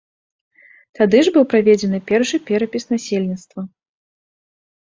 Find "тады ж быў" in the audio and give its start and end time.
0.99-1.45